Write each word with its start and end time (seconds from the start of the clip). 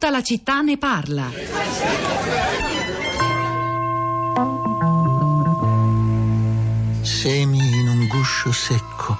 Tutta 0.00 0.12
la 0.12 0.22
città 0.22 0.60
ne 0.60 0.78
parla. 0.78 1.28
Semi 7.02 7.58
in 7.58 7.88
un 7.88 8.06
guscio 8.06 8.52
secco. 8.52 9.18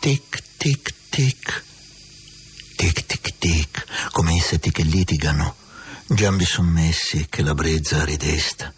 Tic, 0.00 0.42
tic, 0.56 0.94
tic. 1.10 1.64
Tic, 2.74 3.04
tic, 3.04 3.34
tic. 3.38 3.84
Come 4.12 4.32
insetti 4.32 4.70
che 4.70 4.82
litigano. 4.82 5.56
Giambi 6.06 6.46
sommessi 6.46 7.26
che 7.28 7.42
la 7.42 7.52
brezza 7.52 8.02
ridesta. 8.02 8.72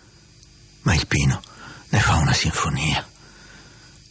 Ma 0.82 0.94
il 0.94 1.06
pino 1.06 1.40
ne 1.90 2.00
fa 2.00 2.16
una 2.16 2.32
sinfonia. 2.32 3.08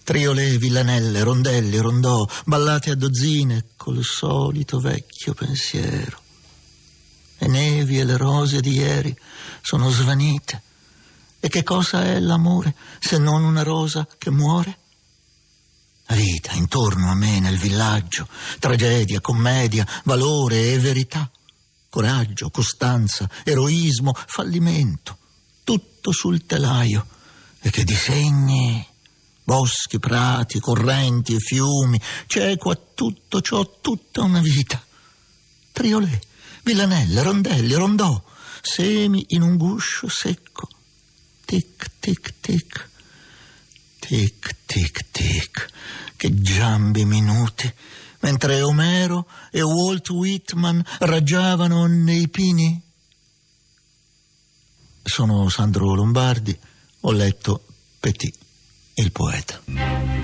Triole, 0.06 0.58
villanelle, 0.58 1.22
rondelli, 1.22 1.78
rondò, 1.80 2.26
ballate 2.46 2.92
a 2.92 2.96
dozzine 2.96 3.66
col 3.76 4.06
solito 4.06 4.80
vecchio 4.80 5.34
pensiero. 5.34 6.22
Le 7.44 7.50
nevi 7.50 8.00
e 8.00 8.06
le 8.06 8.16
rose 8.16 8.62
di 8.62 8.72
ieri 8.72 9.14
sono 9.62 9.90
svanite. 9.90 10.62
E 11.42 11.50
che 11.50 11.62
cosa 11.62 12.06
è 12.06 12.18
l'amore 12.22 12.74
se 13.02 13.18
non 13.18 13.44
una 13.44 13.64
rosa 13.64 14.08
che 14.18 14.32
muore? 14.32 14.78
La 16.06 16.16
vita 16.16 16.54
intorno 16.54 17.12
a 17.12 17.16
me 17.16 17.42
nel 17.42 17.58
villaggio, 17.58 18.30
tragedia, 18.60 19.20
commedia, 19.20 19.86
valore 20.06 20.72
e 20.72 20.80
verità, 20.80 21.30
coraggio, 21.90 22.50
costanza, 22.50 23.30
eroismo, 23.44 24.14
fallimento, 24.14 25.18
tutto 25.66 26.14
sul 26.14 26.46
telaio 26.46 27.06
e 27.60 27.70
che 27.72 27.84
disegni 27.84 28.88
boschi, 29.44 30.00
prati, 30.00 30.62
correnti 30.62 31.36
e 31.36 31.40
fiumi, 31.40 32.00
c'è 32.26 32.56
qua 32.56 32.78
tutto 32.94 33.42
ciò, 33.42 33.80
tutta 33.82 34.22
una 34.22 34.40
vita. 34.40 34.82
Triolè, 35.74 36.20
villanelle, 36.64 37.22
rondelli, 37.22 37.74
rondò, 37.74 38.22
semi 38.62 39.26
in 39.30 39.42
un 39.42 39.58
guscio 39.58 40.08
secco. 40.08 40.68
Tic, 41.46 41.92
tic, 42.00 42.34
tic, 42.40 42.90
tic, 44.00 44.56
tic, 44.66 45.06
tic, 45.12 45.70
che 46.16 46.42
giambi 46.42 47.06
minuti, 47.06 47.72
mentre 48.20 48.62
Omero 48.62 49.28
e 49.52 49.62
Walt 49.62 50.10
Whitman 50.10 50.84
raggiavano 51.00 51.86
nei 51.86 52.28
pini. 52.30 52.82
Sono 55.04 55.50
Sandro 55.50 55.94
Lombardi, 55.94 56.58
ho 57.02 57.12
letto 57.12 57.66
Petit 58.00 58.38
il 58.96 59.12
poeta. 59.12 60.23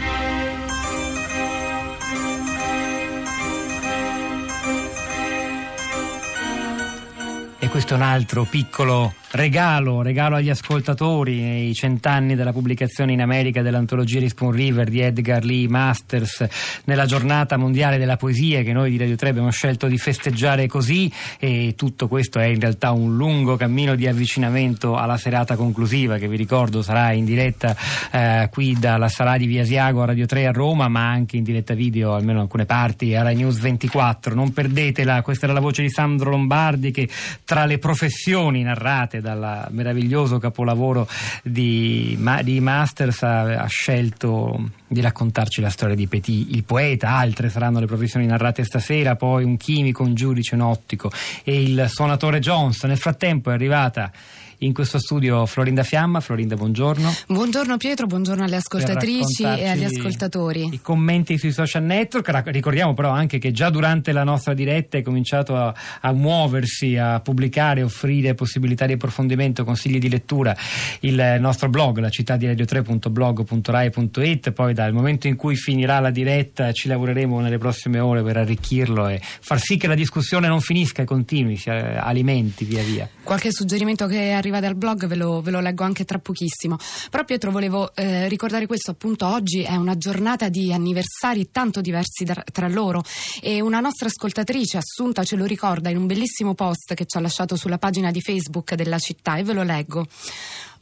E 7.62 7.68
questo 7.68 7.94
è 7.94 7.98
un 7.98 8.04
altro 8.04 8.46
piccolo 8.46 9.14
regalo, 9.32 10.02
regalo 10.02 10.38
agli 10.38 10.50
ascoltatori 10.50 11.40
nei 11.40 11.74
cent'anni 11.74 12.36
della 12.36 12.52
pubblicazione 12.52 13.14
in 13.14 13.22
America 13.22 13.62
dell'antologia 13.62 14.20
di 14.20 14.30
Spoon 14.30 14.52
River 14.52 14.90
di 14.90 15.02
Edgar 15.02 15.44
Lee 15.44 15.68
Masters 15.68 16.48
nella 16.86 17.06
giornata 17.06 17.56
mondiale 17.56 17.98
della 17.98 18.18
poesia 18.18 18.64
che 18.64 18.74
noi 18.74 18.90
di 18.90 18.98
Radio 18.98 19.16
3 19.16 19.30
abbiamo 19.30 19.52
scelto 19.52 19.88
di 19.88 19.98
festeggiare 19.98 20.66
così 20.68 21.12
e 21.38 21.76
tutto 21.78 22.08
questo 22.08 22.40
è 22.40 22.46
in 22.46 22.60
realtà 22.60 22.92
un 22.92 23.16
lungo 23.16 23.56
cammino 23.56 23.94
di 23.94 24.08
avvicinamento 24.08 24.96
alla 24.96 25.18
serata 25.18 25.56
conclusiva 25.56 26.18
che 26.18 26.28
vi 26.28 26.38
ricordo 26.38 26.82
sarà 26.82 27.12
in 27.12 27.26
diretta 27.26 27.76
eh, 28.12 28.50
qui 28.52 28.78
dalla 28.80 29.10
sala 29.10 29.38
di 29.38 29.46
Via 29.46 29.64
Siago 29.64 30.02
a 30.02 30.06
Radio 30.06 30.26
3 30.26 30.48
a 30.48 30.52
Roma 30.52 30.88
ma 30.88 31.08
anche 31.08 31.38
in 31.38 31.44
diretta 31.44 31.76
video 31.76 32.16
almeno 32.16 32.40
in 32.40 32.46
alcune 32.46 32.66
parti 32.66 33.14
a 33.16 33.22
Rai 33.22 33.36
News 33.36 33.60
24 33.60 34.34
non 34.34 34.54
perdetela, 34.54 35.22
questa 35.22 35.46
era 35.46 35.54
la 35.54 35.60
voce 35.60 35.84
di 35.84 35.90
Sandro 35.90 36.32
Lombardi 36.32 36.90
che 36.92 37.08
tra 37.46 37.66
le 37.66 37.78
professioni 37.78 38.64
narrate 38.64 39.19
dal 39.22 39.68
meraviglioso 39.72 40.38
capolavoro 40.38 41.08
di, 41.44 42.18
di 42.44 42.60
Masters 42.60 43.24
ha, 43.24 43.62
ha, 43.62 43.68
scelto 43.68 44.72
di 44.88 45.02
raccontarci 45.02 45.62
la 45.62 45.70
storia 45.70 45.96
di 45.96 46.08
Petit, 46.08 46.54
il 46.54 46.64
poeta, 46.64 47.10
altre 47.10 47.50
saranno 47.50 47.80
le 47.80 47.86
professioni 47.86 48.26
narrate 48.26 48.64
stasera, 48.64 49.16
poi 49.16 49.44
un 49.44 49.58
chimico, 49.58 50.04
un 50.04 50.16
giudice, 50.16 50.56
un 50.56 50.62
ottico 50.62 51.12
e 51.44 51.62
il 51.62 51.86
suonatore 51.88 52.40
Jones. 52.40 52.84
Nel 52.84 52.98
frattempo 52.98 53.52
è 53.52 53.54
arrivata 53.54 54.12
in 54.60 54.74
questo 54.74 55.00
studio 55.00 55.46
Florinda 55.46 55.84
Fiamma. 55.84 56.20
Florinda, 56.20 56.56
buongiorno. 56.56 57.14
Buongiorno 57.28 57.78
Pietro, 57.78 58.08
buongiorno 58.08 58.44
alle 58.44 58.58
ascoltatrici 58.58 59.44
e 59.44 59.68
agli 59.68 59.84
ascoltatori. 59.84 60.70
I 60.72 60.82
commenti 60.82 61.38
sui 61.38 61.52
social 61.52 61.84
network. 61.84 62.48
Ricordiamo 62.48 62.94
però 62.94 63.10
anche 63.10 63.40
che 63.40 63.52
già 63.52 63.70
durante 63.70 64.12
la 64.12 64.24
nostra 64.24 64.54
diretta 64.54 64.98
hai 64.98 65.04
cominciato 65.04 65.56
a, 65.56 65.74
a 66.02 66.12
muoversi, 66.12 66.98
a 66.98 67.20
pubblicare, 67.20 67.84
offrire 67.84 68.36
possibilità 68.36 68.86
di 68.86 68.94
approfondimento, 68.94 69.64
consigli 69.64 70.00
di 70.00 70.10
lettura 70.10 70.56
il 71.02 71.38
nostro 71.40 71.70
blog, 71.70 72.00
la 72.00 72.10
città 72.10 72.36
di 72.36 72.48
radio3.blog.rai.it. 72.48 74.52
Poi 74.52 74.74
dal 74.74 74.94
momento 74.94 75.28
in 75.28 75.36
cui 75.36 75.56
finirà 75.56 76.00
la 76.00 76.12
diretta 76.12 76.72
ci 76.72 76.88
lavoreremo 76.88 77.40
nelle 77.40 77.58
prossime 77.58 78.00
ore 78.00 78.24
per 78.24 78.38
arricchirlo 78.38 79.08
e 79.08 79.20
far 79.22 79.60
sì 79.60 79.78
che 79.78 79.88
la 79.88 79.96
discussione 79.96 80.48
non 80.48 80.62
finisca 80.62 81.04
e 81.04 81.06
continui, 81.06 81.56
si 81.56 81.70
alimenti 81.70 82.66
via 82.66 82.84
via. 82.84 83.08
Qualche 83.24 83.52
suggerimento 83.52 84.08
che 84.08 84.32
arriva 84.32 84.49
arriva 84.50 84.60
dal 84.60 84.76
blog 84.76 85.06
ve 85.06 85.16
lo, 85.16 85.42
ve 85.42 85.52
lo 85.52 85.60
leggo 85.60 85.84
anche 85.84 86.04
tra 86.04 86.20
pochissimo. 86.20 86.78
Però 87.10 87.24
Pietro 87.24 87.52
volevo 87.52 87.94
eh, 87.96 88.28
ricordare 88.28 88.66
questo, 88.66 88.92
appunto 88.92 89.28
oggi 89.28 89.62
è 89.62 89.76
una 89.76 89.98
giornata 89.98 90.50
di 90.50 90.74
anniversari 90.74 91.50
tanto 91.52 91.82
diversi 91.82 92.24
da, 92.24 92.44
tra 92.52 92.68
loro 92.68 93.04
e 93.42 93.62
una 93.62 93.80
nostra 93.80 94.08
ascoltatrice 94.08 94.78
Assunta 94.78 95.24
ce 95.24 95.36
lo 95.36 95.46
ricorda 95.46 95.90
in 95.90 95.98
un 95.98 96.08
bellissimo 96.08 96.54
post 96.54 96.94
che 96.94 97.06
ci 97.06 97.18
ha 97.18 97.22
lasciato 97.22 97.56
sulla 97.56 97.78
pagina 97.78 98.12
di 98.12 98.22
Facebook 98.22 98.74
della 98.74 98.98
città 98.98 99.38
e 99.38 99.44
ve 99.44 99.54
lo 99.54 99.64
leggo. 99.64 100.08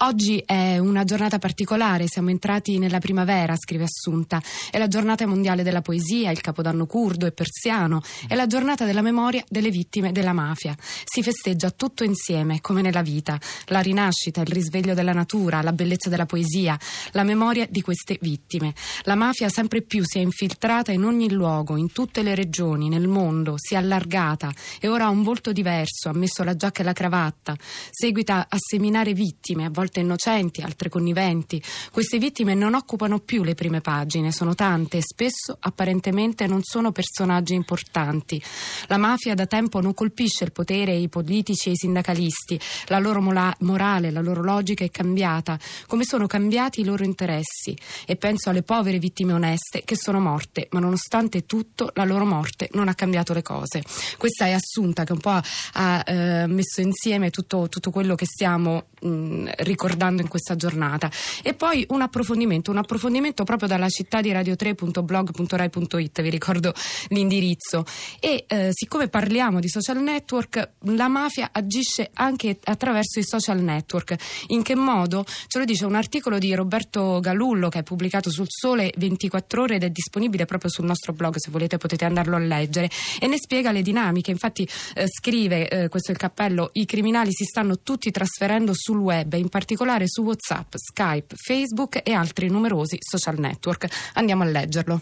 Oggi 0.02 0.44
è 0.46 0.78
una 0.78 1.04
giornata 1.06 1.40
particolare, 1.40 2.06
siamo 2.08 2.30
entrati 2.30 2.78
nella 2.78 3.00
primavera, 3.00 3.56
scrive 3.56 3.86
Assunta. 3.86 4.40
È 4.70 4.78
la 4.78 4.88
giornata 4.88 5.26
mondiale 5.26 5.64
della 5.64 5.82
poesia, 5.82 6.30
il 6.30 6.40
capodanno 6.40 6.86
curdo 6.86 7.26
e 7.26 7.32
persiano, 7.32 8.04
è 8.28 8.36
la 8.36 8.46
giornata 8.46 8.86
della 8.86 9.02
memoria 9.02 9.44
delle 9.50 9.72
vittime 9.72 10.12
della 10.12 10.34
mafia. 10.34 10.76
Si 11.04 11.24
festeggia 11.24 11.72
tutto 11.72 12.04
insieme, 12.04 12.62
come 12.62 12.84
nella 12.84 13.02
vita, 13.02 13.40
la 13.70 13.80
rinascita, 13.80 14.42
il 14.42 14.48
risveglio 14.48 14.94
della 14.94 15.14
natura, 15.14 15.64
la 15.64 15.74
bellezza 15.74 16.10
della 16.10 16.28
poesia, 16.28 16.78
la 17.14 17.24
memoria 17.24 17.66
di 17.68 17.82
queste 17.82 18.20
vittime. 18.22 18.76
La 19.02 19.16
mafia 19.16 19.50
sempre 19.50 19.82
più 19.82 20.04
si 20.06 20.20
è 20.20 20.22
infiltrata 20.22 20.92
in 20.92 21.06
ogni 21.06 21.32
luogo, 21.32 21.76
in 21.76 21.92
tutte 21.92 22.22
le 22.22 22.36
regioni, 22.36 22.88
nel 22.88 23.08
mondo, 23.08 23.56
si 23.58 23.74
è 23.74 23.78
allargata 23.78 24.54
e 24.80 24.88
ora 24.88 25.06
ha 25.06 25.10
un 25.10 25.24
volto 25.24 25.52
diverso, 25.52 26.10
ha 26.10 26.14
messo 26.14 26.44
la 26.44 26.56
giacca 26.56 26.82
e 26.82 26.86
la 26.86 26.94
cravatta, 26.94 27.56
seguita 27.90 28.46
a 28.48 28.58
seminare 28.60 29.14
vittime, 29.14 29.66
a 29.66 29.70
volte 29.72 29.86
volte 29.88 30.02
innocenti, 30.02 30.62
altre 30.62 30.90
conniventi. 30.90 31.62
Queste 31.92 32.18
vittime 32.18 32.54
non 32.54 32.74
occupano 32.74 33.20
più 33.20 33.44
le 33.44 33.56
prime 33.56 33.80
pagine, 33.80 34.32
sono 34.32 34.54
tante 34.54 34.98
e 34.98 35.02
spesso 35.02 35.58
apparentemente 35.60 36.46
non 36.46 36.62
sono 36.62 36.92
personaggi 36.92 37.54
importanti. 37.54 38.42
La 38.88 38.98
mafia 38.98 39.34
da 39.34 39.46
tempo 39.46 39.80
non 39.80 39.94
colpisce 39.94 40.44
il 40.44 40.52
potere 40.52 40.94
i 40.94 41.08
politici 41.08 41.70
e 41.70 41.72
i 41.72 41.76
sindacalisti. 41.76 42.60
La 42.88 43.00
loro 43.00 43.22
mola- 43.22 43.56
morale, 43.60 44.12
la 44.12 44.22
loro 44.22 44.44
logica 44.44 44.84
è 44.84 44.92
cambiata, 44.92 45.58
come 45.88 46.04
sono 46.04 46.28
cambiati 46.28 46.82
i 46.82 46.84
loro 46.84 47.04
interessi. 47.04 47.76
E 48.06 48.16
penso 48.18 48.50
alle 48.50 48.64
povere 48.64 49.00
vittime 49.00 49.34
oneste 49.34 49.84
che 49.86 49.96
sono 49.96 50.20
morte, 50.20 50.68
ma 50.72 50.80
nonostante 50.80 51.46
tutto 51.46 51.92
la 51.94 52.04
loro 52.04 52.26
morte 52.26 52.68
non 52.74 52.90
ha 52.90 52.96
cambiato 52.96 53.34
le 53.34 53.42
cose. 53.42 53.82
Questa 54.18 54.46
è 54.46 54.52
Assunta 54.58 55.04
che 55.04 55.14
un 55.14 55.20
po' 55.20 55.40
ha 55.74 56.04
eh, 56.06 56.48
messo 56.48 56.82
insieme 56.82 57.30
tutto, 57.30 57.70
tutto, 57.70 57.92
quello 57.92 58.16
che 58.16 58.26
stiamo 58.26 58.88
mh, 59.02 59.52
ricordando 59.58 59.77
in 60.22 60.28
questa 60.28 60.56
giornata. 60.56 61.10
E 61.44 61.54
poi 61.54 61.86
un 61.90 62.02
approfondimento, 62.02 62.72
un 62.72 62.78
approfondimento 62.78 63.44
proprio 63.44 63.68
dalla 63.68 63.90
città 63.90 64.22
di 64.22 64.32
radio3.blog.rai.it, 64.32 66.22
vi 66.22 66.30
ricordo 66.30 66.74
l'indirizzo. 67.10 67.86
E 68.20 68.46
eh, 68.48 68.70
siccome 68.72 69.08
parliamo 69.08 69.60
di 69.60 69.70
social 69.70 70.02
network, 70.02 70.72
la 70.82 71.08
mafia 71.08 71.50
agisce 71.52 72.10
anche 72.14 72.60
attraverso 72.64 73.20
i 73.20 73.24
social 73.24 73.62
network. 73.62 74.16
In 74.48 74.64
che 74.64 74.76
modo? 74.76 75.26
Ce 75.48 75.58
lo 75.58 75.66
dice 75.66 75.86
un 75.86 75.96
articolo 75.96 76.38
di 76.38 76.54
Roberto 76.54 77.20
Galullo 77.20 77.70
che 77.70 77.80
è 77.80 77.84
pubblicato 77.84 78.30
sul 78.30 78.48
Sole 78.48 78.92
24 78.98 79.62
ore 79.62 79.76
ed 79.76 79.84
è 79.84 79.90
disponibile 79.90 80.46
proprio 80.46 80.70
sul 80.70 80.86
nostro 80.86 81.14
blog, 81.14 81.36
se 81.38 81.52
volete 81.52 81.78
potete 81.78 82.06
andarlo 82.06 82.36
a 82.36 82.40
leggere 82.40 82.90
e 83.20 83.28
ne 83.28 83.38
spiega 83.38 83.72
le 83.72 83.82
dinamiche. 83.82 84.32
Infatti 84.32 84.68
eh, 84.96 85.06
scrive, 85.08 85.70
eh, 85.70 85.90
questo 85.90 86.10
è 86.10 86.14
il 86.14 86.20
cappello, 86.20 86.70
i 86.74 86.86
criminali 86.86 87.32
si 87.32 87.44
stanno 87.44 87.80
tutti 87.80 88.12
trasferendo 88.12 88.74
sul 88.74 88.98
web, 88.98 89.34
in 89.34 89.50
particolare 89.50 89.67
particolare 89.68 90.06
su 90.08 90.24
WhatsApp, 90.24 90.76
Skype, 90.76 91.36
Facebook 91.36 92.00
e 92.02 92.14
altri 92.14 92.48
numerosi 92.48 92.96
social 93.02 93.38
network. 93.38 93.88
Andiamo 94.14 94.44
a 94.44 94.46
leggerlo. 94.46 95.02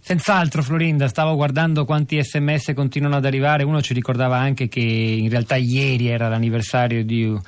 Senz'altro 0.00 0.64
Florinda, 0.64 1.06
stavo 1.06 1.36
guardando 1.36 1.84
quanti 1.84 2.20
sms 2.20 2.72
continuano 2.74 3.14
ad 3.16 3.24
arrivare, 3.24 3.62
uno 3.62 3.80
ci 3.80 3.94
ricordava 3.94 4.36
anche 4.36 4.66
che 4.66 4.80
in 4.80 5.30
realtà 5.30 5.54
ieri 5.54 6.08
era 6.08 6.28
l'anniversario 6.28 7.04
di 7.04 7.38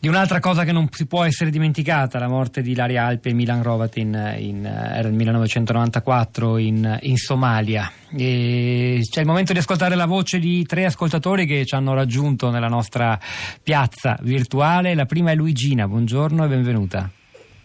Di 0.00 0.06
un'altra 0.06 0.38
cosa 0.38 0.62
che 0.62 0.70
non 0.70 0.86
si 0.92 1.08
può 1.08 1.24
essere 1.24 1.50
dimenticata, 1.50 2.20
la 2.20 2.28
morte 2.28 2.62
di 2.62 2.70
Ilaria 2.70 3.04
Alpi 3.04 3.30
e 3.30 3.32
Milan 3.32 3.64
Rovatin 3.64 4.36
in, 4.38 4.64
era 4.64 5.08
nel 5.08 5.14
1994 5.14 6.56
in, 6.58 6.98
in 7.02 7.16
Somalia. 7.16 7.90
E 8.16 9.00
c'è 9.02 9.20
il 9.22 9.26
momento 9.26 9.52
di 9.52 9.58
ascoltare 9.58 9.96
la 9.96 10.06
voce 10.06 10.38
di 10.38 10.64
tre 10.66 10.84
ascoltatori 10.84 11.46
che 11.46 11.66
ci 11.66 11.74
hanno 11.74 11.94
raggiunto 11.94 12.48
nella 12.50 12.68
nostra 12.68 13.18
piazza 13.60 14.16
virtuale. 14.20 14.94
La 14.94 15.04
prima 15.04 15.32
è 15.32 15.34
Luigina, 15.34 15.88
buongiorno 15.88 16.44
e 16.44 16.46
benvenuta. 16.46 17.10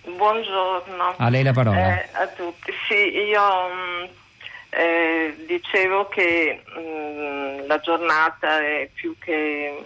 Buongiorno. 0.03 1.13
A 1.15 1.29
lei 1.29 1.43
la 1.43 1.53
parola. 1.53 2.01
Eh, 2.01 2.09
a 2.13 2.27
tutti. 2.35 2.71
Sì, 2.87 2.95
io 2.95 3.41
mm, 3.41 4.03
eh, 4.71 5.35
dicevo 5.45 6.07
che 6.07 6.63
mh, 6.65 6.79
mm, 6.79 7.67
la 7.67 7.77
giornata 7.77 8.59
è 8.59 8.89
più 8.91 9.15
che 9.19 9.83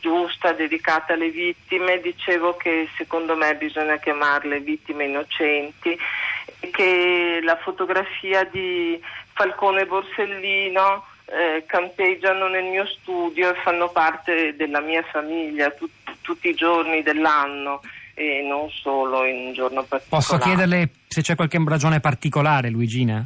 giusta, 0.00 0.52
dedicata 0.52 1.12
alle 1.12 1.30
vittime, 1.30 2.00
dicevo 2.00 2.56
che 2.56 2.88
secondo 2.96 3.36
me 3.36 3.54
bisogna 3.56 3.98
chiamarle 3.98 4.60
vittime 4.60 5.04
innocenti 5.04 5.96
che 6.70 7.40
la 7.42 7.56
fotografia 7.56 8.44
di 8.44 9.00
Falcone 9.32 9.86
Borsellino 9.86 11.04
eh, 11.26 11.64
campeggiano 11.66 12.48
nel 12.48 12.64
mio 12.64 12.86
studio 12.86 13.50
e 13.50 13.60
fanno 13.62 13.88
parte 13.90 14.54
della 14.56 14.80
mia 14.80 15.02
famiglia 15.02 15.70
tut- 15.70 16.16
tutti 16.20 16.48
i 16.48 16.54
giorni 16.54 17.02
dell'anno 17.02 17.80
e 18.14 18.44
non 18.46 18.68
solo 18.68 19.24
in 19.24 19.46
un 19.46 19.52
giorno 19.52 19.82
particolare. 19.84 20.26
Posso 20.26 20.38
chiederle 20.38 20.90
se 21.06 21.22
c'è 21.22 21.34
qualche 21.36 21.62
ragione 21.64 22.00
particolare, 22.00 22.68
Luigina? 22.68 23.24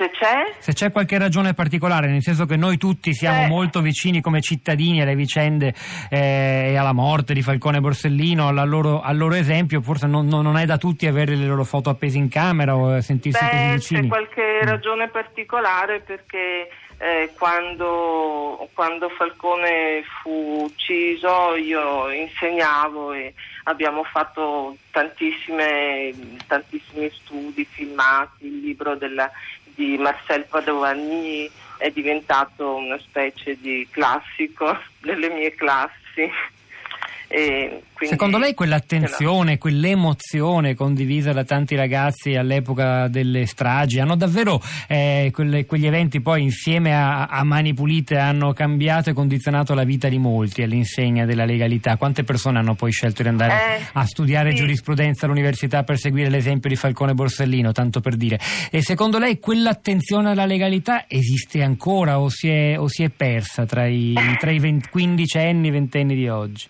Se 0.00 0.08
c'è? 0.12 0.54
Se 0.60 0.72
c'è 0.72 0.90
qualche 0.90 1.18
ragione 1.18 1.52
particolare, 1.52 2.06
nel 2.06 2.22
senso 2.22 2.46
che 2.46 2.56
noi 2.56 2.78
tutti 2.78 3.12
siamo 3.12 3.42
eh. 3.42 3.48
molto 3.48 3.82
vicini 3.82 4.22
come 4.22 4.40
cittadini 4.40 5.02
alle 5.02 5.14
vicende 5.14 5.74
eh, 6.08 6.70
e 6.70 6.76
alla 6.78 6.94
morte 6.94 7.34
di 7.34 7.42
Falcone 7.42 7.76
e 7.76 7.80
Borsellino, 7.80 8.48
al 8.48 8.66
loro, 8.66 9.02
al 9.02 9.18
loro 9.18 9.34
esempio, 9.34 9.82
forse 9.82 10.06
non, 10.06 10.26
non, 10.26 10.56
è 10.56 10.64
da 10.64 10.78
tutti 10.78 11.06
avere 11.06 11.36
le 11.36 11.44
loro 11.44 11.64
foto 11.64 11.90
appese 11.90 12.16
in 12.16 12.30
camera 12.30 12.74
o 12.74 12.98
sentirsi 13.02 13.44
Beh, 13.44 13.50
così 13.50 13.72
vicini. 13.74 14.00
C'è 14.00 14.08
qualche 14.08 14.60
mm. 14.64 14.66
ragione 14.66 15.08
particolare 15.08 16.00
perché 16.00 16.70
eh, 17.02 17.32
quando, 17.38 18.68
quando, 18.74 19.08
Falcone 19.10 20.02
fu 20.22 20.64
ucciso 20.64 21.56
io 21.56 22.10
insegnavo 22.10 23.12
e 23.12 23.32
abbiamo 23.64 24.04
fatto 24.04 24.76
tantissimi 24.90 26.14
studi 27.10 27.64
filmati, 27.64 28.46
il 28.46 28.60
libro 28.60 28.96
della 28.96 29.30
di 29.80 29.96
Marcel 29.96 30.44
Padovani 30.44 31.50
è 31.78 31.88
diventato 31.90 32.74
una 32.74 32.98
specie 32.98 33.56
di 33.58 33.88
classico 33.90 34.78
delle 35.00 35.30
mie 35.30 35.54
classi. 35.54 36.30
Secondo 38.06 38.38
lei 38.38 38.54
quell'attenzione, 38.54 39.56
quell'emozione 39.56 40.74
condivisa 40.74 41.32
da 41.32 41.44
tanti 41.44 41.76
ragazzi 41.76 42.34
all'epoca 42.34 43.06
delle 43.06 43.46
stragi 43.46 44.00
hanno 44.00 44.16
davvero 44.16 44.60
eh, 44.88 45.30
quelle, 45.32 45.64
quegli 45.64 45.86
eventi 45.86 46.20
poi 46.20 46.42
insieme 46.42 46.92
a, 46.92 47.26
a, 47.26 47.44
Mani 47.44 47.72
Pulite 47.72 48.16
hanno 48.16 48.52
cambiato 48.52 49.10
e 49.10 49.12
condizionato 49.12 49.74
la 49.74 49.84
vita 49.84 50.08
di 50.08 50.18
molti 50.18 50.62
all'insegna 50.62 51.24
della 51.24 51.44
legalità? 51.44 51.96
Quante 51.96 52.24
persone 52.24 52.58
hanno 52.58 52.74
poi 52.74 52.90
scelto 52.90 53.22
di 53.22 53.28
andare 53.28 53.52
eh, 53.52 53.82
a 53.92 54.04
studiare 54.06 54.50
sì. 54.50 54.56
giurisprudenza 54.56 55.26
all'università 55.26 55.84
per 55.84 55.98
seguire 55.98 56.30
l'esempio 56.30 56.68
di 56.68 56.76
Falcone 56.76 57.14
Borsellino, 57.14 57.70
tanto 57.70 58.00
per 58.00 58.16
dire? 58.16 58.40
E 58.72 58.82
secondo 58.82 59.18
lei 59.18 59.38
quell'attenzione 59.38 60.30
alla 60.30 60.46
legalità 60.46 61.04
esiste 61.06 61.62
ancora 61.62 62.18
o 62.18 62.28
si 62.28 62.48
è, 62.48 62.76
o 62.76 62.88
si 62.88 63.04
è 63.04 63.08
persa 63.10 63.66
tra 63.66 63.86
i, 63.86 64.14
tra 64.38 64.50
i 64.50 64.58
20, 64.58 64.88
15 64.88 65.38
anni, 65.38 65.70
20 65.70 65.98
anni 65.98 66.14
di 66.16 66.28
oggi? 66.28 66.66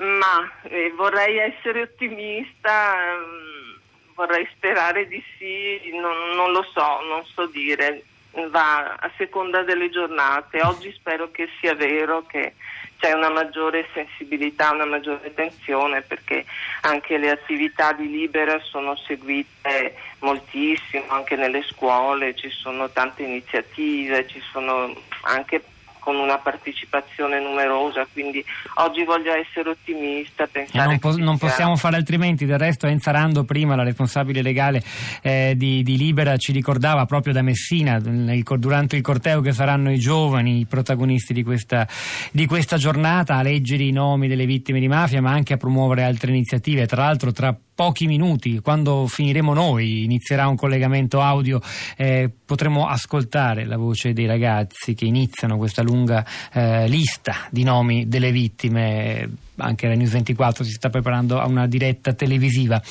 Ma 0.00 0.50
eh, 0.62 0.90
vorrei 0.96 1.36
essere 1.36 1.82
ottimista, 1.82 2.94
mm, 3.18 4.14
vorrei 4.14 4.48
sperare 4.54 5.06
di 5.06 5.22
sì, 5.36 5.90
non, 5.92 6.34
non, 6.36 6.52
lo 6.52 6.62
so, 6.72 7.00
non 7.06 7.22
so 7.26 7.44
dire, 7.46 8.02
va 8.48 8.94
a 8.94 9.10
seconda 9.18 9.62
delle 9.62 9.90
giornate. 9.90 10.62
Oggi 10.62 10.90
spero 10.92 11.30
che 11.30 11.50
sia 11.60 11.74
vero 11.74 12.24
che 12.26 12.54
c'è 12.98 13.12
una 13.12 13.28
maggiore 13.28 13.88
sensibilità, 13.92 14.70
una 14.72 14.86
maggiore 14.86 15.26
attenzione 15.26 16.00
perché 16.00 16.46
anche 16.82 17.18
le 17.18 17.30
attività 17.30 17.92
di 17.92 18.08
Libera 18.08 18.58
sono 18.60 18.96
seguite 18.96 19.96
moltissimo, 20.20 21.04
anche 21.08 21.36
nelle 21.36 21.62
scuole 21.64 22.34
ci 22.34 22.48
sono 22.48 22.88
tante 22.90 23.22
iniziative, 23.22 24.26
ci 24.28 24.40
sono 24.50 24.94
anche 25.22 25.62
con 26.00 26.16
una 26.16 26.38
partecipazione 26.38 27.40
numerosa, 27.40 28.04
quindi 28.12 28.44
oggi 28.76 29.04
voglio 29.04 29.32
essere 29.32 29.70
ottimista. 29.70 30.48
Pensare 30.50 30.88
non, 30.88 30.98
po- 30.98 31.16
non 31.16 31.38
possiamo 31.38 31.76
fare 31.76 31.96
altrimenti, 31.96 32.46
del 32.46 32.58
resto 32.58 32.88
Enza 32.88 33.12
Rando 33.12 33.44
prima, 33.44 33.76
la 33.76 33.84
responsabile 33.84 34.42
legale 34.42 34.82
eh, 35.22 35.54
di, 35.56 35.84
di, 35.84 35.96
Libera, 35.96 36.36
ci 36.36 36.50
ricordava 36.50 37.04
proprio 37.06 37.32
da 37.32 37.42
Messina, 37.42 37.98
nel, 37.98 38.42
durante 38.58 38.96
il 38.96 39.02
corteo 39.02 39.40
che 39.40 39.52
saranno 39.52 39.92
i 39.92 39.98
giovani 39.98 40.58
i 40.60 40.66
protagonisti 40.66 41.32
di 41.32 41.44
questa, 41.44 41.86
di 42.32 42.46
questa 42.46 42.76
giornata, 42.76 43.36
a 43.36 43.42
leggere 43.42 43.84
i 43.84 43.92
nomi 43.92 44.26
delle 44.26 44.46
vittime 44.46 44.80
di 44.80 44.88
mafia, 44.88 45.20
ma 45.20 45.30
anche 45.30 45.52
a 45.52 45.56
promuovere 45.56 46.02
altre 46.02 46.30
iniziative, 46.30 46.86
tra 46.86 47.04
l'altro 47.04 47.30
tra 47.30 47.54
pochi 47.80 48.06
minuti, 48.06 48.60
quando 48.60 49.06
finiremo 49.06 49.54
noi, 49.54 50.04
inizierà 50.04 50.46
un 50.48 50.54
collegamento 50.54 51.22
audio, 51.22 51.62
eh, 51.96 52.28
potremo 52.44 52.86
ascoltare 52.86 53.64
la 53.64 53.78
voce 53.78 54.12
dei 54.12 54.26
ragazzi 54.26 54.92
che 54.92 55.06
iniziano 55.06 55.56
questa 55.56 55.80
lunga 55.80 56.22
eh, 56.52 56.86
lista 56.88 57.48
di 57.48 57.62
nomi 57.62 58.06
delle 58.06 58.32
vittime. 58.32 59.30
Anche 59.56 59.88
la 59.88 59.94
News 59.94 60.10
24 60.10 60.62
si 60.62 60.72
sta 60.72 60.90
preparando 60.90 61.38
a 61.38 61.46
una 61.46 61.66
diretta 61.66 62.12
televisiva. 62.12 62.82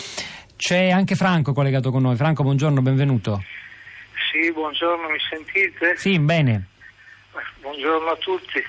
C'è 0.55 0.89
anche 0.89 1.13
Franco 1.13 1.53
collegato 1.53 1.91
con 1.91 2.01
noi. 2.01 2.15
Franco, 2.15 2.41
buongiorno, 2.41 2.81
benvenuto. 2.81 3.43
Sì, 4.31 4.51
buongiorno, 4.51 5.07
mi 5.07 5.19
sentite? 5.29 5.97
Sì, 5.97 6.17
bene. 6.17 6.65
Buongiorno 7.61 8.09
a 8.09 8.15
tutti. 8.15 8.65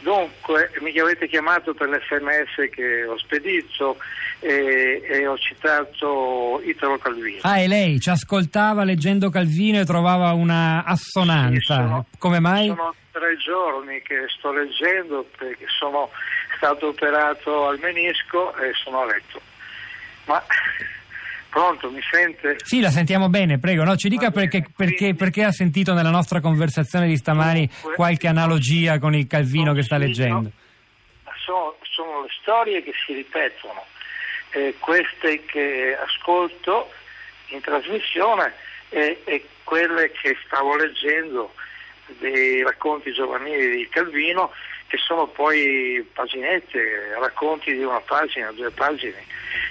Dunque, 0.00 0.70
mi 0.80 0.98
avete 0.98 1.28
chiamato 1.28 1.74
per 1.74 1.88
l'SMS 1.90 2.70
che 2.70 3.04
ho 3.04 3.18
spedito 3.18 3.98
e, 4.40 5.02
e, 5.04 5.26
ho 5.26 5.36
citato 5.36 6.60
Italo 6.64 6.98
Calvino. 6.98 7.38
Ah, 7.42 7.58
e 7.58 7.66
lei 7.66 8.00
ci 8.00 8.10
ascoltava 8.10 8.84
leggendo 8.84 9.30
Calvino 9.30 9.80
e 9.80 9.84
trovava 9.84 10.32
una 10.32 10.84
assonanza. 10.84 11.54
Sì, 11.54 11.60
sono, 11.60 12.06
Come 12.18 12.40
mai? 12.40 12.68
Sono 12.68 12.94
tre 13.10 13.36
giorni 13.36 14.00
che 14.02 14.26
sto 14.36 14.52
leggendo 14.52 15.26
perché 15.36 15.66
sono 15.78 16.10
stato 16.56 16.88
operato 16.88 17.66
al 17.66 17.78
menisco 17.78 18.54
e 18.56 18.72
sono 18.82 19.00
a 19.00 19.06
letto. 19.06 19.40
Ma 20.26 20.42
Pronto, 21.50 21.90
mi 21.90 22.00
sente? 22.10 22.56
Sì, 22.62 22.80
la 22.80 22.90
sentiamo 22.90 23.28
bene, 23.28 23.58
prego. 23.58 23.82
No, 23.82 23.96
ci 23.96 24.08
dica 24.08 24.30
perché, 24.30 24.66
perché, 24.76 25.14
perché, 25.14 25.44
ha 25.44 25.50
sentito 25.50 25.94
nella 25.94 26.10
nostra 26.10 26.40
conversazione 26.40 27.06
di 27.06 27.16
stamani 27.16 27.68
qualche 27.96 28.28
analogia 28.28 28.98
con 28.98 29.14
il 29.14 29.26
Calvino 29.26 29.72
che 29.72 29.82
sta 29.82 29.96
leggendo. 29.96 30.50
Sono, 31.44 31.76
sono 31.80 32.22
le 32.22 32.28
storie 32.40 32.82
che 32.82 32.92
si 33.04 33.14
ripetono, 33.14 33.82
eh, 34.58 34.74
queste 34.78 35.44
che 35.44 35.96
ascolto 35.96 36.90
in 37.48 37.60
trasmissione 37.60 38.52
e, 38.88 39.20
e 39.24 39.46
quelle 39.64 40.10
che 40.10 40.36
stavo 40.44 40.76
leggendo 40.76 41.54
dei 42.18 42.62
racconti 42.62 43.12
giovanili 43.12 43.76
di 43.76 43.88
Calvino 43.88 44.52
che 44.88 44.96
sono 44.96 45.26
poi 45.26 46.06
paginette, 46.14 47.14
racconti 47.18 47.74
di 47.74 47.82
una 47.82 48.00
pagina, 48.00 48.50
due 48.52 48.70
pagine. 48.70 49.22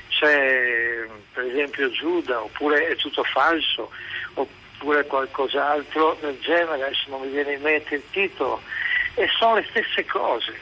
C'è 0.09 1.07
per 1.33 1.45
esempio 1.45 1.89
Giuda, 1.89 2.43
oppure 2.43 2.87
è 2.87 2.95
tutto 2.95 3.23
falso, 3.23 3.91
oppure 4.35 5.05
qualcos'altro 5.07 6.17
del 6.21 6.37
genere, 6.39 6.83
adesso 6.83 7.09
non 7.09 7.21
mi 7.21 7.29
viene 7.29 7.53
in 7.53 7.61
mente 7.61 7.95
il 7.95 8.03
titolo, 8.11 8.61
e 9.15 9.27
sono 9.39 9.55
le 9.55 9.65
stesse 9.69 10.05
cose. 10.05 10.53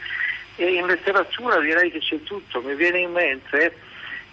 E 0.55 0.73
in 0.73 0.85
letteratura 0.85 1.59
direi 1.59 1.91
che 1.91 1.99
c'è 1.99 2.23
tutto, 2.23 2.61
mi 2.61 2.75
viene 2.75 2.99
in 2.99 3.11
mente 3.11 3.77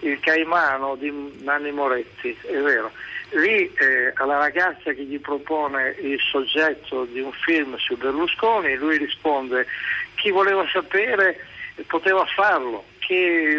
il 0.03 0.21
Caimano 0.21 0.95
di 0.97 1.11
Nanni 1.43 1.73
Moretti, 1.73 2.37
è 2.43 2.59
vero 2.59 2.91
lì 3.33 3.73
eh, 3.75 4.13
alla 4.17 4.39
ragazza 4.39 4.93
che 4.93 5.03
gli 5.05 5.19
propone 5.19 5.97
il 6.01 6.21
soggetto 6.21 7.05
di 7.05 7.21
un 7.21 7.33
film 7.33 7.77
su 7.79 7.97
Berlusconi, 7.97 8.75
lui 8.75 8.99
risponde 8.99 9.67
chi 10.17 10.31
voleva 10.31 10.67
sapere 10.71 11.39
poteva 11.87 12.25
farlo, 12.27 12.85
chi 12.99 13.59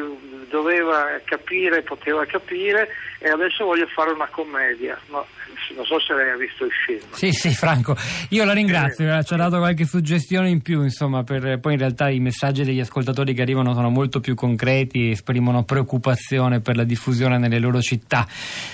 doveva 0.49 1.19
capire 1.23 1.81
poteva 1.81 2.25
capire 2.25 2.89
e 3.19 3.29
adesso 3.29 3.65
voglio 3.65 3.87
fare 3.87 4.11
una 4.11 4.27
commedia. 4.27 4.99
No, 5.07 5.25
non 5.75 5.85
so 5.85 5.99
se 5.99 6.13
ha 6.13 6.37
visto 6.37 6.65
il 6.65 6.71
film. 6.85 6.99
Sì, 7.11 7.31
sì, 7.31 7.53
Franco, 7.53 7.95
io 8.29 8.45
la 8.45 8.53
ringrazio, 8.53 9.15
eh, 9.15 9.23
ci 9.23 9.33
ha 9.33 9.37
dato 9.37 9.57
qualche 9.57 9.85
suggestione 9.85 10.49
in 10.49 10.61
più, 10.61 10.83
insomma, 10.83 11.23
per, 11.23 11.59
poi 11.59 11.73
in 11.73 11.79
realtà 11.79 12.09
i 12.09 12.19
messaggi 12.19 12.63
degli 12.63 12.79
ascoltatori 12.79 13.33
che 13.33 13.41
arrivano 13.41 13.73
sono 13.73 13.89
molto 13.89 14.19
più 14.19 14.35
concreti, 14.35 15.11
esprimono 15.11 15.63
preoccupazione 15.63 16.59
per 16.59 16.75
la 16.75 16.83
diffusione 16.83 17.37
nelle 17.37 17.59
loro 17.59 17.81
città 17.81 18.27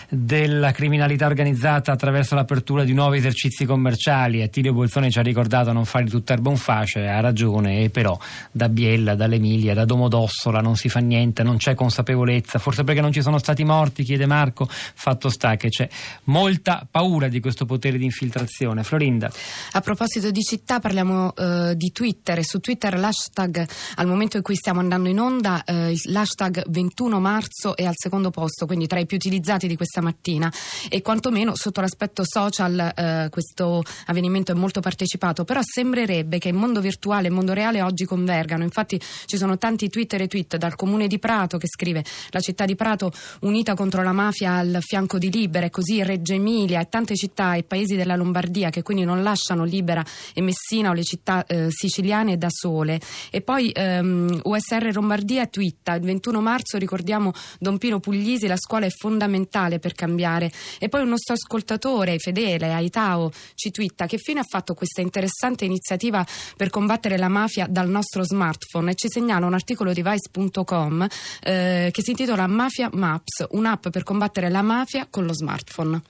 della 0.09 0.71
criminalità 0.71 1.25
organizzata 1.25 1.91
attraverso 1.91 2.35
l'apertura 2.35 2.83
di 2.83 2.93
nuovi 2.93 3.17
esercizi 3.17 3.65
commerciali. 3.65 4.41
Attilio 4.41 4.73
Bolzoni 4.73 5.11
ci 5.11 5.19
ha 5.19 5.23
ricordato 5.23 5.71
non 5.71 5.85
fare 5.85 6.05
tutta 6.05 6.33
erba 6.33 6.49
un 6.49 6.57
face, 6.57 7.07
ha 7.07 7.19
ragione, 7.19 7.83
e 7.83 7.89
però 7.89 8.17
da 8.51 8.69
Biella, 8.69 9.15
dall'Emilia, 9.15 9.73
da 9.73 9.85
Domodossola 9.85 10.59
non 10.59 10.75
si 10.75 10.89
fa 10.89 10.99
niente, 10.99 11.43
non 11.43 11.57
c'è 11.57 11.75
consapevolezza, 11.75 12.59
forse 12.59 12.83
perché 12.83 13.01
non 13.01 13.11
ci 13.11 13.21
sono 13.21 13.37
stati 13.37 13.63
morti, 13.63 14.03
chiede 14.03 14.25
Marco, 14.25 14.67
fatto 14.69 15.29
sta 15.29 15.55
che 15.55 15.69
c'è 15.69 15.87
molta 16.25 16.87
paura 16.89 17.27
di 17.27 17.39
questo 17.39 17.65
potere 17.65 17.97
di 17.97 18.05
infiltrazione. 18.05 18.83
Florinda. 18.83 19.31
A 19.73 19.81
proposito 19.81 20.31
di 20.31 20.41
città, 20.41 20.79
parliamo 20.79 21.33
eh, 21.35 21.73
di 21.75 21.91
Twitter 21.91 22.43
su 22.43 22.59
Twitter 22.59 22.97
l'hashtag 22.97 23.67
al 23.95 24.07
momento 24.07 24.37
in 24.37 24.43
cui 24.43 24.55
stiamo 24.55 24.79
andando 24.79 25.09
in 25.09 25.19
onda, 25.19 25.63
eh, 25.63 25.95
l'hashtag 26.05 26.63
21 26.67 27.19
marzo 27.19 27.75
è 27.75 27.85
al 27.85 27.93
secondo 27.95 28.31
posto, 28.31 28.65
quindi 28.65 28.87
tra 28.87 28.99
i 28.99 29.05
più 29.05 29.17
utilizzati 29.17 29.67
di 29.67 29.75
questa 29.75 30.01
mattina 30.01 30.51
e 30.89 31.01
quantomeno 31.01 31.55
sotto 31.55 31.81
l'aspetto 31.81 32.23
social 32.25 32.93
eh, 32.95 33.27
questo 33.29 33.83
avvenimento 34.07 34.51
è 34.51 34.55
molto 34.55 34.79
partecipato, 34.79 35.43
però 35.43 35.59
sembrerebbe 35.63 36.39
che 36.39 36.49
il 36.49 36.55
mondo 36.55 36.81
virtuale 36.81 37.25
e 37.25 37.29
il 37.29 37.35
mondo 37.35 37.53
reale 37.53 37.81
oggi 37.81 38.05
convergano. 38.05 38.63
Infatti 38.63 38.99
ci 39.25 39.37
sono 39.37 39.57
tanti 39.57 39.89
Twitter 39.89 40.21
e 40.21 40.27
tweet 40.27 40.57
dal 40.57 40.75
comune 40.75 41.07
di 41.07 41.19
Prato 41.19 41.57
che 41.57 41.67
scrive 41.67 42.03
la 42.29 42.39
città 42.39 42.65
di 42.65 42.75
Prato 42.75 43.11
unita 43.41 43.75
contro 43.75 44.01
la 44.01 44.11
mafia 44.11 44.55
al 44.55 44.77
fianco 44.81 45.17
di 45.17 45.31
Libera 45.31 45.67
e 45.67 45.69
così 45.69 46.03
Reggio 46.03 46.33
Emilia 46.33 46.78
e 46.79 46.89
tante 46.89 47.15
città 47.15 47.55
e 47.55 47.63
paesi 47.63 47.95
della 47.95 48.15
Lombardia 48.15 48.69
che 48.69 48.81
quindi 48.81 49.03
non 49.03 49.23
lasciano 49.23 49.63
Libera 49.63 50.05
e 50.33 50.41
Messina 50.41 50.89
o 50.89 50.93
le 50.93 51.03
città 51.03 51.45
eh, 51.45 51.67
siciliane 51.69 52.37
da 52.37 52.47
sole. 52.49 52.99
E 53.29 53.41
poi 53.41 53.71
ehm, 53.73 54.41
USR 54.43 54.89
Lombardia 54.93 55.47
twitta 55.47 55.93
il 55.95 56.03
21 56.03 56.41
marzo 56.41 56.77
ricordiamo 56.77 57.31
Don 57.59 57.77
Pino 57.77 57.99
Puglisi, 57.99 58.47
la 58.47 58.57
scuola 58.57 58.85
è 58.85 58.89
fondamentale 58.89 59.79
per 59.79 59.93
cambiare. 59.93 60.51
E 60.79 60.89
poi 60.89 61.01
un 61.01 61.09
nostro 61.09 61.33
ascoltatore 61.33 62.17
fedele, 62.17 62.73
Aitao, 62.73 63.31
ci 63.55 63.71
twitta 63.71 64.05
che 64.05 64.17
fine 64.17 64.39
ha 64.39 64.45
fatto 64.47 64.73
questa 64.73 65.01
interessante 65.01 65.65
iniziativa 65.65 66.25
per 66.55 66.69
combattere 66.69 67.17
la 67.17 67.29
mafia 67.29 67.67
dal 67.69 67.89
nostro 67.89 68.23
smartphone 68.23 68.91
e 68.91 68.95
ci 68.95 69.07
segnala 69.09 69.45
un 69.45 69.53
articolo 69.53 69.93
di 69.93 70.01
Vice.com 70.01 71.07
eh, 71.41 71.89
che 71.91 72.01
si 72.01 72.11
intitola 72.11 72.47
Mafia 72.47 72.89
Maps, 72.93 73.45
un'app 73.51 73.89
per 73.89 74.03
combattere 74.03 74.49
la 74.49 74.61
mafia 74.61 75.07
con 75.09 75.25
lo 75.25 75.33
smartphone. 75.33 76.01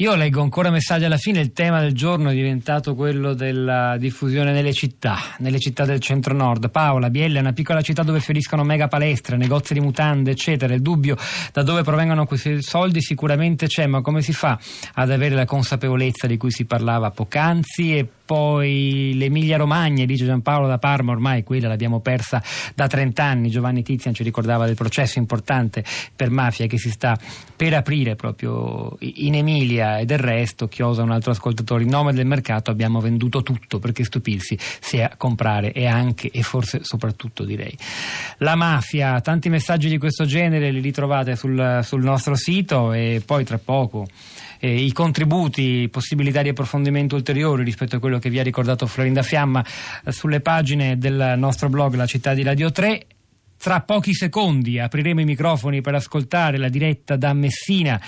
Io 0.00 0.14
leggo 0.14 0.42
ancora 0.42 0.70
messaggi 0.70 1.06
alla 1.06 1.16
fine, 1.16 1.40
il 1.40 1.52
tema 1.52 1.80
del 1.80 1.92
giorno 1.92 2.30
è 2.30 2.32
diventato 2.32 2.94
quello 2.94 3.34
della 3.34 3.96
diffusione 3.98 4.52
nelle 4.52 4.72
città, 4.72 5.16
nelle 5.38 5.58
città 5.58 5.84
del 5.84 5.98
centro-nord. 5.98 6.70
Paola, 6.70 7.10
Biella 7.10 7.38
è 7.38 7.40
una 7.40 7.52
piccola 7.52 7.80
città 7.82 8.04
dove 8.04 8.20
fioriscono 8.20 8.62
mega 8.62 8.86
palestre, 8.86 9.36
negozi 9.36 9.74
di 9.74 9.80
mutande, 9.80 10.30
eccetera. 10.30 10.72
Il 10.72 10.82
dubbio 10.82 11.16
da 11.52 11.64
dove 11.64 11.82
provengono 11.82 12.26
questi 12.26 12.62
soldi 12.62 13.02
sicuramente 13.02 13.66
c'è, 13.66 13.88
ma 13.88 14.00
come 14.00 14.22
si 14.22 14.32
fa 14.32 14.56
ad 14.94 15.10
avere 15.10 15.34
la 15.34 15.46
consapevolezza 15.46 16.28
di 16.28 16.36
cui 16.36 16.52
si 16.52 16.64
parlava 16.64 17.10
poc'anzi 17.10 17.98
e 17.98 18.08
poi 18.28 19.12
l'Emilia 19.14 19.56
Romagna, 19.56 20.04
dice 20.04 20.26
Giampaolo 20.26 20.66
da 20.66 20.76
Parma, 20.76 21.12
ormai 21.12 21.44
quella 21.44 21.66
l'abbiamo 21.66 22.00
persa 22.00 22.42
da 22.74 22.86
30 22.86 23.24
anni. 23.24 23.48
Giovanni 23.48 23.82
Tizian 23.82 24.12
ci 24.12 24.22
ricordava 24.22 24.66
del 24.66 24.74
processo 24.74 25.18
importante 25.18 25.82
per 26.14 26.28
mafia 26.28 26.66
che 26.66 26.76
si 26.76 26.90
sta 26.90 27.18
per 27.56 27.72
aprire 27.72 28.16
proprio 28.16 28.98
in 29.00 29.34
Emilia 29.34 29.96
e 29.96 30.04
del 30.04 30.18
resto, 30.18 30.68
chiosa 30.68 31.02
un 31.02 31.10
altro 31.10 31.30
ascoltatore, 31.30 31.84
in 31.84 31.88
nome 31.88 32.12
del 32.12 32.26
mercato 32.26 32.70
abbiamo 32.70 33.00
venduto 33.00 33.42
tutto 33.42 33.78
perché 33.78 34.04
stupirsi 34.04 34.58
sia 34.60 35.14
comprare 35.16 35.72
e 35.72 35.86
anche 35.86 36.30
e 36.30 36.42
forse 36.42 36.80
soprattutto 36.82 37.44
direi. 37.44 37.74
La 38.40 38.56
mafia, 38.56 39.22
tanti 39.22 39.48
messaggi 39.48 39.88
di 39.88 39.96
questo 39.96 40.26
genere 40.26 40.70
li 40.70 40.80
ritrovate 40.80 41.34
sul, 41.34 41.80
sul 41.82 42.02
nostro 42.02 42.34
sito 42.34 42.92
e 42.92 43.22
poi 43.24 43.44
tra 43.44 43.56
poco 43.56 44.06
eh, 44.58 44.74
i 44.74 44.92
contributi, 44.92 45.88
possibilità 45.90 46.42
di 46.42 46.48
approfondimento 46.48 47.16
ulteriori 47.16 47.64
rispetto 47.64 47.96
a 47.96 47.98
quello 47.98 48.18
che 48.18 48.30
vi 48.30 48.38
ha 48.38 48.42
ricordato 48.42 48.86
Florinda 48.86 49.22
Fiamma 49.22 49.64
eh, 50.04 50.12
sulle 50.12 50.40
pagine 50.40 50.98
del 50.98 51.34
nostro 51.36 51.68
blog 51.68 51.94
La 51.94 52.06
città 52.06 52.34
di 52.34 52.42
Radio 52.42 52.70
3. 52.70 53.06
Tra 53.58 53.80
pochi 53.80 54.14
secondi 54.14 54.78
apriremo 54.78 55.20
i 55.20 55.24
microfoni 55.24 55.80
per 55.80 55.94
ascoltare 55.94 56.58
la 56.58 56.68
diretta 56.68 57.16
da 57.16 57.32
Messina, 57.32 58.00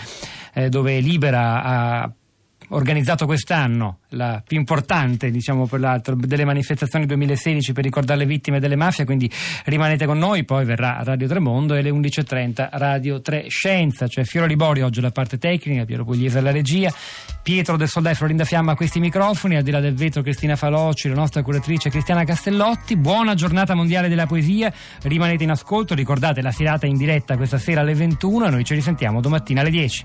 eh, 0.55 0.69
dove 0.69 1.01
Libera 1.01 1.63
ha 1.63 2.13
organizzato 2.71 3.27
quest'anno, 3.27 3.99
la 4.11 4.43
più 4.47 4.59
importante 4.59 5.31
diciamo 5.31 5.67
per 5.67 5.81
l'altro, 5.81 6.15
delle 6.15 6.45
manifestazioni 6.45 7.07
2016 7.07 7.73
per 7.73 7.85
ricordare 7.85 8.21
le 8.21 8.27
vittime 8.27 8.61
delle 8.61 8.77
mafie, 8.77 9.05
quindi 9.05 9.31
rimanete 9.65 10.07
con 10.07 10.19
noi, 10.19 10.45
poi 10.45 10.65
verrà 10.65 11.01
Radio 11.03 11.27
Tremondo 11.27 11.75
e 11.75 11.79
alle 11.79 11.91
11.30 11.91 12.69
Radio 12.73 13.21
3 13.21 13.49
Scienza, 13.49 14.07
cioè 14.07 14.25
Fioro 14.25 14.47
Libori 14.47 14.83
oggi 14.83 15.01
la 15.01 15.11
parte 15.11 15.39
tecnica, 15.39 15.85
Piero 15.85 16.05
Pugliese 16.05 16.39
alla 16.39 16.53
regia, 16.53 16.93
Pietro 17.43 17.77
del 17.77 17.89
Soldai, 17.89 18.15
Florinda 18.15 18.45
Fiamma 18.45 18.73
a 18.73 18.77
questi 18.77 19.01
microfoni, 19.01 19.57
al 19.57 19.63
di 19.63 19.71
là 19.71 19.81
del 19.81 19.95
vetro 19.95 20.23
Cristina 20.23 20.57
Falocci, 20.57 21.09
la 21.09 21.15
nostra 21.15 21.43
curatrice 21.43 21.91
Cristiana 21.91 22.25
Castellotti, 22.25 22.97
buona 22.97 23.35
giornata 23.35 23.75
mondiale 23.75 24.09
della 24.09 24.27
poesia, 24.27 24.73
rimanete 25.03 25.45
in 25.45 25.51
ascolto, 25.51 25.95
ricordate 25.95 26.43
la 26.43 26.53
serata 26.53 26.87
in 26.87 26.97
diretta 26.97 27.37
questa 27.37 27.59
sera 27.59 27.81
alle 27.81 27.95
21 27.95 28.47
e 28.47 28.51
noi 28.51 28.65
ci 28.65 28.75
risentiamo 28.75 29.21
domattina 29.21 29.61
alle 29.61 29.71
10. 29.71 30.05